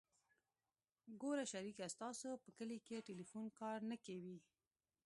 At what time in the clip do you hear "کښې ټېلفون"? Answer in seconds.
2.85-3.45